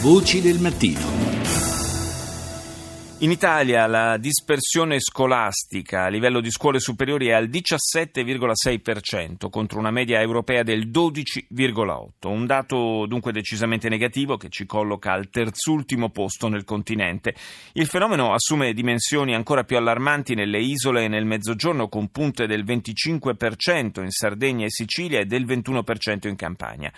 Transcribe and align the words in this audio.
Voci 0.00 0.40
del 0.40 0.60
mattino. 0.60 1.00
In 3.18 3.32
Italia 3.32 3.84
la 3.88 4.16
dispersione 4.16 5.00
scolastica 5.00 6.04
a 6.04 6.08
livello 6.08 6.40
di 6.40 6.52
scuole 6.52 6.78
superiori 6.78 7.26
è 7.26 7.32
al 7.32 7.48
17,6% 7.48 9.50
contro 9.50 9.80
una 9.80 9.90
media 9.90 10.20
europea 10.20 10.62
del 10.62 10.88
12,8%, 10.88 12.28
un 12.28 12.46
dato 12.46 13.06
dunque 13.06 13.32
decisamente 13.32 13.88
negativo 13.88 14.36
che 14.36 14.50
ci 14.50 14.66
colloca 14.66 15.14
al 15.14 15.30
terzultimo 15.30 16.10
posto 16.10 16.46
nel 16.46 16.62
continente. 16.62 17.34
Il 17.72 17.86
fenomeno 17.86 18.32
assume 18.32 18.74
dimensioni 18.74 19.34
ancora 19.34 19.64
più 19.64 19.78
allarmanti 19.78 20.36
nelle 20.36 20.60
isole 20.60 21.06
e 21.06 21.08
nel 21.08 21.24
mezzogiorno 21.24 21.88
con 21.88 22.12
punte 22.12 22.46
del 22.46 22.64
25% 22.64 24.00
in 24.00 24.10
Sardegna 24.10 24.64
e 24.64 24.70
Sicilia 24.70 25.18
e 25.18 25.26
del 25.26 25.44
21% 25.44 26.28
in 26.28 26.36
Campania. 26.36 26.92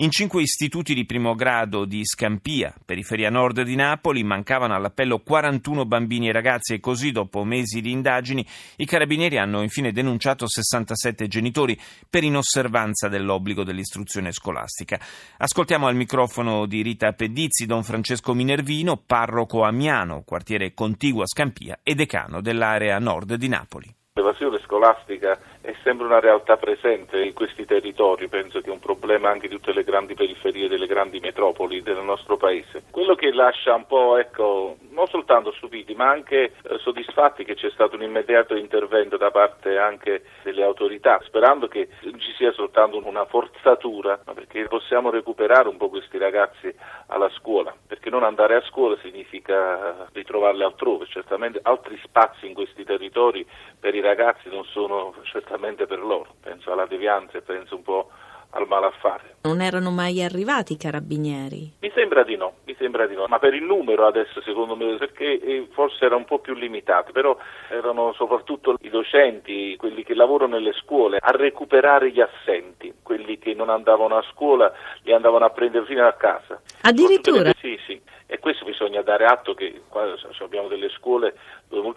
In 0.00 0.10
cinque 0.10 0.40
istituti 0.40 0.94
di 0.94 1.04
primo 1.04 1.34
grado 1.34 1.84
di 1.84 2.06
Scampia, 2.06 2.74
periferia 2.86 3.28
nord 3.28 3.60
di 3.60 3.74
Napoli, 3.74 4.22
mancavano 4.22 4.74
all'appello 4.74 5.18
41 5.18 5.84
bambini 5.84 6.28
e 6.28 6.32
ragazzi 6.32 6.72
e 6.72 6.80
così, 6.80 7.10
dopo 7.12 7.44
mesi 7.44 7.82
di 7.82 7.90
indagini, 7.90 8.42
i 8.76 8.86
carabinieri 8.86 9.36
hanno 9.36 9.60
infine 9.60 9.92
denunciato 9.92 10.48
67 10.48 11.28
genitori 11.28 11.78
per 12.08 12.24
inosservanza 12.24 13.08
dell'obbligo 13.08 13.62
dell'istruzione 13.62 14.32
scolastica. 14.32 14.98
Ascoltiamo 15.36 15.86
al 15.86 15.96
microfono 15.96 16.64
di 16.64 16.80
Rita 16.80 17.12
Pedizzi 17.12 17.66
Don 17.66 17.84
Francesco 17.84 18.32
Minervino, 18.32 18.96
parroco 18.96 19.64
a 19.64 19.70
Miano, 19.70 20.22
quartiere 20.24 20.72
contiguo 20.72 21.24
a 21.24 21.26
Scampia 21.26 21.78
e 21.82 21.94
decano 21.94 22.40
dell'area 22.40 22.98
nord 22.98 23.34
di 23.34 23.48
Napoli. 23.48 23.94
L'evasione 24.20 24.58
scolastica 24.58 25.38
è 25.62 25.74
sempre 25.82 26.04
una 26.04 26.20
realtà 26.20 26.58
presente 26.58 27.22
in 27.22 27.32
questi 27.32 27.64
territori, 27.64 28.28
penso 28.28 28.60
che 28.60 28.68
è 28.68 28.72
un 28.72 28.78
problema 28.78 29.30
anche 29.30 29.48
di 29.48 29.54
tutte 29.54 29.72
le 29.72 29.82
grandi 29.82 30.12
periferie 30.12 30.68
delle 30.68 30.86
grandi 30.86 31.20
metropoli 31.20 31.80
del 31.80 32.02
nostro 32.02 32.36
paese. 32.36 32.82
Quello 32.90 33.14
che 33.14 33.32
lascia 33.32 33.74
un 33.74 33.86
po', 33.86 34.18
ecco, 34.18 34.76
non 34.90 35.06
soltanto 35.06 35.52
stupiti, 35.52 35.94
ma 35.94 36.10
anche 36.10 36.52
eh, 36.52 36.78
soddisfatti 36.80 37.44
che 37.44 37.54
c'è 37.54 37.70
stato 37.70 37.96
un 37.96 38.02
immediato 38.02 38.54
intervento 38.54 39.16
da 39.16 39.30
parte 39.30 39.78
anche 39.78 40.24
delle 40.42 40.64
autorità, 40.64 41.18
sperando 41.24 41.66
che 41.66 41.88
non 42.02 42.20
ci 42.20 42.32
sia 42.36 42.52
soltanto 42.52 43.00
una 43.02 43.24
forzatura, 43.24 44.20
ma 44.26 44.34
perché 44.34 44.68
possiamo 44.68 45.08
recuperare 45.08 45.68
un 45.68 45.78
po' 45.78 45.88
questi 45.88 46.18
ragazzi 46.18 46.70
alla 47.06 47.30
scuola, 47.30 47.74
perché 47.86 48.10
non 48.10 48.22
andare 48.22 48.56
a 48.56 48.62
scuola 48.68 48.98
significa 49.00 50.06
ritrovarli 50.12 50.62
altrove, 50.62 51.06
certamente 51.06 51.58
altri 51.62 51.98
spazi 52.02 52.46
in 52.46 52.52
questi 52.52 52.84
territori 52.84 53.46
per 53.90 53.98
i 53.98 54.02
ragazzi 54.02 54.48
non 54.48 54.62
sono 54.66 55.12
certamente 55.24 55.84
per 55.86 55.98
loro, 55.98 56.34
penso 56.40 56.70
alla 56.70 56.86
devianza 56.86 57.38
e 57.38 57.42
penso 57.42 57.74
un 57.74 57.82
po' 57.82 58.08
al 58.50 58.68
malaffare. 58.68 59.38
Non 59.42 59.60
erano 59.60 59.90
mai 59.90 60.22
arrivati 60.22 60.74
i 60.74 60.76
carabinieri? 60.76 61.72
Mi 61.80 61.90
sembra 61.92 62.22
di 62.22 62.36
no, 62.36 62.54
mi 62.66 62.76
sembra 62.78 63.08
di 63.08 63.16
no, 63.16 63.26
ma 63.26 63.40
per 63.40 63.54
il 63.54 63.64
numero 63.64 64.06
adesso 64.06 64.40
secondo 64.42 64.76
me, 64.76 64.96
perché 64.96 65.40
eh, 65.40 65.68
forse 65.72 66.04
era 66.04 66.14
un 66.14 66.24
po' 66.24 66.38
più 66.38 66.54
limitati, 66.54 67.10
però 67.10 67.36
erano 67.68 68.12
soprattutto 68.12 68.76
i 68.80 68.90
docenti, 68.90 69.74
quelli 69.76 70.04
che 70.04 70.14
lavorano 70.14 70.56
nelle 70.56 70.72
scuole, 70.74 71.18
a 71.20 71.30
recuperare 71.32 72.12
gli 72.12 72.20
assenti, 72.20 72.94
quelli 73.02 73.38
che 73.38 73.54
non 73.54 73.70
andavano 73.70 74.16
a 74.16 74.24
scuola 74.30 74.72
li 75.02 75.12
andavano 75.12 75.46
a 75.46 75.50
prendere 75.50 75.84
fino 75.86 76.06
a 76.06 76.12
casa. 76.12 76.60
Addirittura? 76.82 77.52
Sì, 77.58 77.76
sì, 77.86 78.00
e 78.26 78.38
questo 78.38 78.64
bisogna 78.64 79.02
dare 79.02 79.24
atto 79.24 79.54
che 79.54 79.82
qua 79.88 80.14
abbiamo 80.40 80.68
delle 80.68 80.88
scuole 80.90 81.34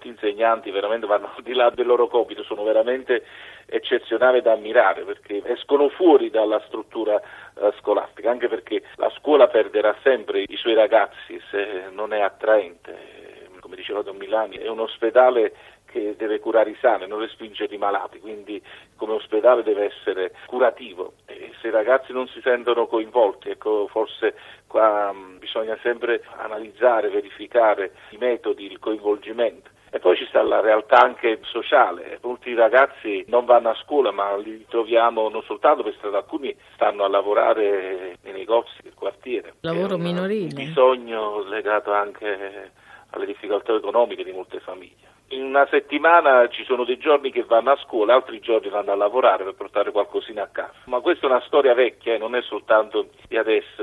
molti 0.03 0.07
insegnanti 0.09 0.71
veramente 0.71 1.07
vanno 1.07 1.31
al 1.35 1.43
di 1.43 1.53
là 1.53 1.69
del 1.69 1.85
loro 1.85 2.07
compito, 2.07 2.43
sono 2.43 2.63
veramente 2.63 3.23
eccezionali 3.65 4.41
da 4.41 4.51
ammirare 4.51 5.03
perché 5.03 5.41
escono 5.45 5.89
fuori 5.89 6.29
dalla 6.29 6.61
struttura 6.67 7.21
uh, 7.55 7.71
scolastica, 7.79 8.29
anche 8.29 8.49
perché 8.49 8.83
la 8.95 9.09
scuola 9.17 9.47
perderà 9.47 9.95
sempre 10.03 10.43
i 10.45 10.57
suoi 10.57 10.73
ragazzi 10.73 11.39
se 11.49 11.85
non 11.91 12.13
è 12.13 12.19
attraente. 12.19 13.21
Come 13.59 13.75
diceva 13.77 14.01
Don 14.01 14.17
Milani, 14.17 14.57
è 14.57 14.67
un 14.67 14.81
ospedale 14.81 15.53
che 15.85 16.15
deve 16.17 16.39
curare 16.39 16.71
i 16.71 16.77
sani, 16.81 17.07
non 17.07 17.19
respingere 17.19 17.73
i 17.73 17.77
malati, 17.77 18.19
quindi 18.19 18.61
come 18.97 19.13
ospedale 19.13 19.63
deve 19.63 19.85
essere 19.85 20.33
curativo 20.47 21.13
e 21.25 21.53
se 21.61 21.67
i 21.67 21.71
ragazzi 21.71 22.11
non 22.11 22.27
si 22.27 22.41
sentono 22.41 22.87
coinvolti, 22.87 23.51
ecco, 23.51 23.87
forse 23.87 24.35
qua 24.67 25.13
mh, 25.13 25.37
bisogna 25.39 25.77
sempre 25.81 26.23
analizzare, 26.35 27.09
verificare 27.09 27.91
i 28.09 28.17
metodi, 28.17 28.65
il 28.65 28.79
coinvolgimento. 28.79 29.69
E 29.95 29.99
poi 29.99 30.17
ci 30.17 30.25
sta 30.25 30.41
la 30.41 30.59
realtà 30.59 31.03
anche 31.03 31.37
sociale, 31.43 32.17
molti 32.23 32.55
ragazzi 32.55 33.23
non 33.27 33.45
vanno 33.45 33.69
a 33.69 33.75
scuola 33.75 34.09
ma 34.09 34.35
li 34.37 34.65
troviamo 34.67 35.29
non 35.29 35.43
soltanto 35.43 35.83
per 35.83 35.93
strada, 35.93 36.17
alcuni 36.17 36.55
stanno 36.73 37.03
a 37.03 37.07
lavorare 37.07 38.17
nei 38.23 38.33
negozi 38.33 38.81
del 38.81 38.95
quartiere. 38.95 39.53
Lavoro 39.59 39.99
minorile. 39.99 40.47
Un 40.49 40.65
bisogno 40.65 41.43
legato 41.43 41.93
anche 41.93 42.71
alle 43.11 43.25
difficoltà 43.27 43.75
economiche 43.75 44.23
di 44.23 44.31
molte 44.31 44.59
famiglie 44.61 45.11
in 45.33 45.43
una 45.43 45.67
settimana 45.69 46.47
ci 46.49 46.63
sono 46.63 46.83
dei 46.83 46.97
giorni 46.97 47.31
che 47.31 47.43
vanno 47.43 47.71
a 47.71 47.77
scuola, 47.77 48.13
altri 48.13 48.39
giorni 48.39 48.69
vanno 48.69 48.91
a 48.91 48.95
lavorare 48.95 49.43
per 49.43 49.55
portare 49.55 49.91
qualcosina 49.91 50.43
a 50.43 50.47
casa. 50.47 50.73
Ma 50.85 50.99
questa 50.99 51.27
è 51.27 51.29
una 51.29 51.41
storia 51.45 51.73
vecchia, 51.73 52.13
eh, 52.13 52.17
non 52.17 52.35
è 52.35 52.41
soltanto 52.41 53.09
di 53.27 53.37
adesso, 53.37 53.81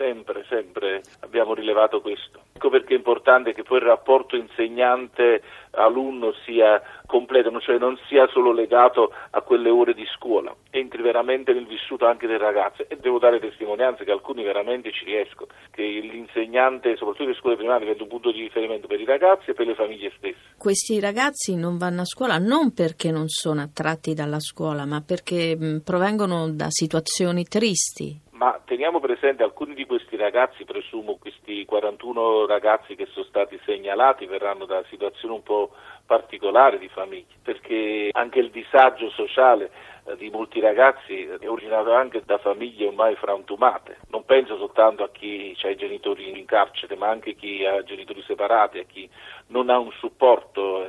sempre, 0.00 0.46
sempre 0.48 1.02
abbiamo 1.20 1.52
rilevato 1.52 2.00
questo. 2.00 2.40
Ecco 2.54 2.70
perché 2.70 2.94
è 2.94 2.96
importante 2.96 3.52
che 3.52 3.62
poi 3.62 3.78
il 3.78 3.84
rapporto 3.84 4.34
insegnante-alunno 4.34 6.32
sia 6.44 6.82
completo, 7.06 7.50
cioè 7.60 7.76
non 7.76 7.98
sia 8.08 8.26
solo 8.28 8.52
legato 8.52 9.12
a 9.30 9.42
quelle 9.42 9.68
ore 9.68 9.92
di 9.92 10.06
scuola, 10.14 10.54
entri 10.70 11.02
veramente 11.02 11.52
nel 11.52 11.66
vissuto 11.66 12.06
anche 12.06 12.26
del 12.26 12.38
ragazzo 12.38 12.86
e 12.88 12.96
devo 12.96 13.18
dare 13.18 13.40
testimonianza 13.40 14.04
che 14.04 14.10
alcuni 14.10 14.42
veramente 14.42 14.90
ci 14.90 15.04
riescono, 15.04 15.50
che 15.70 15.82
l'insegnante, 15.82 16.96
soprattutto 16.96 17.24
nelle 17.24 17.36
scuole 17.36 17.56
primarie, 17.56 17.80
diventa 17.82 18.04
un 18.04 18.08
punto 18.08 18.32
di 18.32 18.40
riferimento 18.40 18.86
per 18.86 19.00
i 19.00 19.04
ragazzi 19.04 19.50
e 19.50 19.54
per 19.54 19.66
le 19.66 19.74
famiglie 19.74 20.12
stesse. 20.16 20.54
Questi 20.56 20.98
ragazzi 20.98 21.56
non 21.56 21.76
vanno 21.76 22.02
a 22.02 22.06
scuola 22.06 22.38
non 22.38 22.72
perché 22.72 23.10
non 23.10 23.28
sono 23.28 23.60
attratti 23.60 24.14
dalla 24.14 24.40
scuola, 24.40 24.86
ma 24.86 25.02
perché 25.02 25.80
provengono 25.84 26.48
da 26.50 26.66
situazioni 26.70 27.44
tristi 27.44 28.28
teniamo 28.80 28.98
presente 28.98 29.42
alcuni 29.42 29.74
di 29.74 29.84
questi 29.84 30.16
ragazzi, 30.16 30.64
presumo 30.64 31.18
questi 31.20 31.66
41 31.66 32.46
ragazzi 32.46 32.94
che 32.94 33.04
sono 33.12 33.26
stati 33.26 33.60
segnalati 33.66 34.24
verranno 34.24 34.64
da 34.64 34.82
situazioni 34.88 35.34
un 35.34 35.42
po' 35.42 35.72
particolari 36.06 36.78
di 36.78 36.88
famiglie, 36.88 37.36
perché 37.42 38.08
anche 38.12 38.38
il 38.38 38.48
disagio 38.48 39.10
sociale 39.10 39.70
eh, 40.06 40.16
di 40.16 40.30
molti 40.30 40.60
ragazzi 40.60 41.24
è 41.24 41.46
originato 41.46 41.92
anche 41.92 42.22
da 42.24 42.38
famiglie 42.38 42.86
ormai 42.86 43.16
frantumate. 43.16 43.98
Non 44.08 44.24
penso 44.24 44.56
soltanto 44.56 45.02
a 45.02 45.10
chi 45.10 45.54
ha 45.60 45.68
i 45.68 45.76
genitori 45.76 46.38
in 46.38 46.46
carcere, 46.46 46.96
ma 46.96 47.10
anche 47.10 47.32
a 47.32 47.34
chi 47.34 47.66
ha 47.66 47.82
genitori 47.82 48.22
separati, 48.22 48.78
a 48.78 48.84
chi 48.84 49.06
non 49.48 49.68
ha 49.68 49.78
un 49.78 49.92
supporto, 49.98 50.86
è 50.86 50.88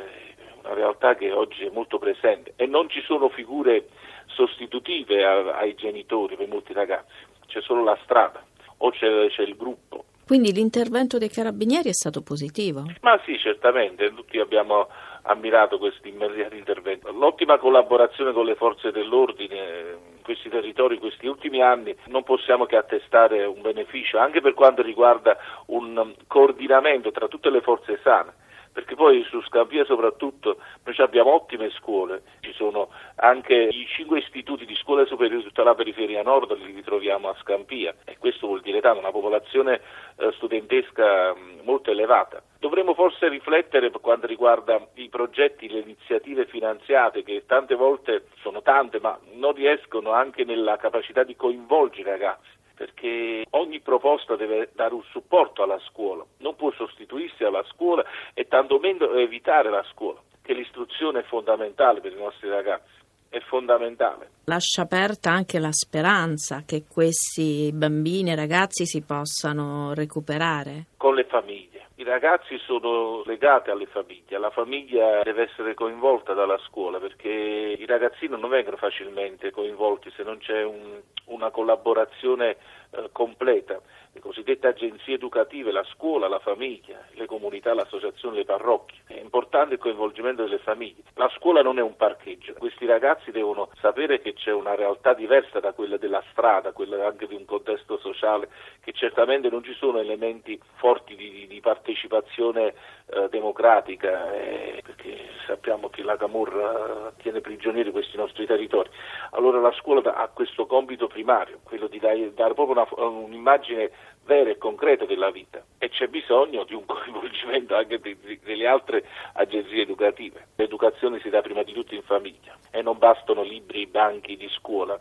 una 0.63 0.75
realtà 0.75 1.15
che 1.15 1.29
oggi 1.33 1.65
è 1.65 1.69
molto 1.69 1.99
presente 1.99 2.53
e 2.55 2.67
non 2.67 2.87
ci 2.87 3.01
sono 3.01 3.27
figure 3.27 3.89
sostitutive 4.27 5.25
ai 5.25 5.75
genitori 5.75 6.37
per 6.37 6.47
molti 6.47 6.71
ragazzi 6.71 7.30
c'è 7.51 7.61
solo 7.61 7.83
la 7.83 7.97
strada 8.03 8.41
o 8.77 8.89
c'è, 8.91 9.27
c'è 9.29 9.43
il 9.43 9.55
gruppo. 9.55 10.05
Quindi 10.25 10.53
l'intervento 10.53 11.17
dei 11.17 11.29
carabinieri 11.29 11.89
è 11.89 11.93
stato 11.93 12.21
positivo? 12.21 12.85
Ma 13.01 13.19
sì, 13.25 13.37
certamente, 13.37 14.13
tutti 14.13 14.39
abbiamo 14.39 14.87
ammirato 15.23 15.77
questo 15.77 16.07
immediato 16.07 16.55
intervento. 16.55 17.11
L'ottima 17.11 17.57
collaborazione 17.57 18.31
con 18.31 18.45
le 18.45 18.55
forze 18.55 18.91
dell'ordine 18.91 19.97
in 20.15 20.23
questi 20.23 20.47
territori 20.49 20.95
in 20.95 21.01
questi 21.01 21.27
ultimi 21.27 21.61
anni 21.61 21.93
non 22.05 22.23
possiamo 22.23 22.65
che 22.65 22.77
attestare 22.77 23.43
un 23.43 23.61
beneficio, 23.61 24.19
anche 24.19 24.39
per 24.39 24.53
quanto 24.53 24.81
riguarda 24.81 25.37
un 25.67 26.13
coordinamento 26.27 27.11
tra 27.11 27.27
tutte 27.27 27.49
le 27.49 27.61
forze 27.61 27.99
sane 28.01 28.33
perché 28.71 28.95
poi 28.95 29.23
su 29.29 29.41
Scampia 29.41 29.83
soprattutto 29.85 30.57
noi 30.83 30.95
abbiamo 30.97 31.33
ottime 31.33 31.69
scuole, 31.71 32.23
ci 32.39 32.53
sono 32.53 32.89
anche 33.15 33.53
i 33.53 33.85
cinque 33.87 34.19
istituti 34.19 34.65
di 34.65 34.75
scuole 34.75 35.05
superiori 35.05 35.43
tutta 35.43 35.63
la 35.63 35.75
periferia 35.75 36.23
nord, 36.23 36.55
li 36.57 36.71
ritroviamo 36.71 37.29
a 37.29 37.35
Scampia 37.41 37.93
e 38.05 38.17
questo 38.17 38.47
vuol 38.47 38.61
dire 38.61 38.81
tanto, 38.81 38.99
una 38.99 39.11
popolazione 39.11 39.81
eh, 40.17 40.31
studentesca 40.33 41.35
molto 41.63 41.91
elevata. 41.91 42.41
Dovremmo 42.59 42.93
forse 42.93 43.27
riflettere 43.27 43.89
per 43.89 44.01
quanto 44.01 44.27
riguarda 44.27 44.79
i 44.95 45.09
progetti, 45.09 45.69
le 45.69 45.79
iniziative 45.79 46.45
finanziate 46.45 47.23
che 47.23 47.43
tante 47.45 47.75
volte 47.75 48.27
sono 48.41 48.61
tante 48.61 48.99
ma 48.99 49.19
non 49.33 49.53
riescono 49.53 50.11
anche 50.11 50.43
nella 50.43 50.77
capacità 50.77 51.23
di 51.23 51.35
coinvolgere 51.35 52.01
i 52.01 52.11
ragazzi 52.11 52.59
perché 52.81 53.45
ogni 53.51 53.79
proposta 53.79 54.35
deve 54.35 54.71
dare 54.73 54.95
un 54.95 55.03
supporto 55.11 55.61
alla 55.61 55.79
scuola, 55.87 56.25
non 56.39 56.55
può 56.55 56.71
sostituirsi 56.71 57.43
alla 57.43 57.63
scuola 57.69 58.03
e 58.33 58.47
tantomeno 58.47 59.13
evitare 59.19 59.69
la 59.69 59.85
scuola, 59.91 60.19
che 60.41 60.53
l'istruzione 60.53 61.19
è 61.19 61.23
fondamentale 61.23 62.01
per 62.01 62.11
i 62.11 62.17
nostri 62.17 62.49
ragazzi. 62.49 62.99
È 63.29 63.39
fondamentale. 63.41 64.31
Lascia 64.45 64.81
aperta 64.81 65.29
anche 65.29 65.59
la 65.59 65.71
speranza 65.71 66.63
che 66.65 66.83
questi 66.91 67.71
bambini 67.71 68.31
e 68.31 68.35
ragazzi 68.35 68.85
si 68.85 69.03
possano 69.03 69.93
recuperare. 69.93 70.87
Con 70.97 71.13
le 71.13 71.23
famiglie 71.25 71.81
i 72.01 72.03
ragazzi 72.03 72.57
sono 72.65 73.21
legati 73.25 73.69
alle 73.69 73.85
famiglie, 73.85 74.39
la 74.39 74.49
famiglia 74.49 75.21
deve 75.21 75.43
essere 75.43 75.75
coinvolta 75.75 76.33
dalla 76.33 76.57
scuola 76.67 76.97
perché 76.97 77.29
i 77.29 77.85
ragazzini 77.85 78.39
non 78.39 78.49
vengono 78.49 78.75
facilmente 78.77 79.51
coinvolti 79.51 80.11
se 80.15 80.23
non 80.23 80.39
c'è 80.39 80.63
un, 80.63 80.99
una 81.31 81.49
collaborazione 81.49 82.57
eh, 82.91 83.09
completa, 83.11 83.79
la 84.13 84.19
cosiddetta 84.19 84.69
agenzie 84.69 85.15
educative, 85.15 85.71
la 85.71 85.85
scuola, 85.85 86.27
la 86.27 86.39
famiglia, 86.39 86.99
le 87.13 87.25
comunità, 87.25 87.73
l'associazione, 87.73 88.37
le 88.37 88.45
parrocchie. 88.45 88.99
È 89.07 89.19
importante 89.19 89.75
il 89.75 89.79
coinvolgimento 89.79 90.43
delle 90.43 90.59
famiglie. 90.59 91.03
La 91.15 91.31
scuola 91.37 91.61
non 91.61 91.79
è 91.79 91.81
un 91.81 91.95
parcheggio. 91.95 92.53
Questi 92.53 92.85
ragazzi 92.85 93.31
devono 93.31 93.69
sapere 93.79 94.19
che 94.19 94.33
c'è 94.33 94.51
una 94.51 94.75
realtà 94.75 95.13
diversa 95.13 95.59
da 95.59 95.71
quella 95.71 95.97
della 95.97 96.23
strada, 96.31 96.73
quella 96.73 97.07
anche 97.07 97.27
di 97.27 97.35
un 97.35 97.45
contesto 97.45 97.97
sociale, 97.99 98.49
che 98.81 98.91
certamente 98.91 99.49
non 99.49 99.63
ci 99.63 99.73
sono 99.73 99.99
elementi 99.99 100.59
forti 100.75 101.15
di, 101.15 101.47
di 101.47 101.59
partecipazione 101.61 102.73
eh, 103.05 103.29
democratica, 103.29 104.33
eh, 104.33 104.81
perché 104.83 105.30
sappiamo 105.51 105.89
che 105.89 106.01
la 106.01 106.15
Camorra 106.15 107.11
tiene 107.17 107.41
prigionieri 107.41 107.91
questi 107.91 108.15
nostri 108.15 108.45
territori. 108.45 108.89
Allora 109.31 109.59
la 109.59 109.73
scuola 109.73 110.15
ha 110.15 110.29
questo 110.29 110.65
compito 110.65 111.07
primario, 111.07 111.59
quello 111.63 111.87
di 111.87 111.99
dare, 111.99 112.33
dare 112.33 112.53
proprio 112.53 112.87
una, 112.95 113.09
un'immagine 113.09 113.91
vera 114.23 114.49
e 114.49 114.57
concreta 114.57 115.05
della 115.05 115.29
vita 115.29 115.61
e 115.77 115.89
c'è 115.89 116.07
bisogno 116.07 116.63
di 116.63 116.73
un 116.73 116.85
coinvolgimento 116.87 117.75
anche 117.75 117.99
di, 117.99 118.15
di, 118.23 118.39
delle 118.43 118.65
altre 118.65 119.03
agenzie 119.33 119.81
educative. 119.81 120.47
L'educazione 120.55 121.19
si 121.19 121.29
dà 121.29 121.41
prima 121.41 121.63
di 121.63 121.73
tutto 121.73 121.95
in 121.95 122.03
famiglia 122.03 122.55
e 122.71 122.81
non 122.81 122.97
bastano 122.97 123.41
libri 123.41 123.87
banchi 123.87 124.37
di 124.37 124.47
scuola 124.49 124.97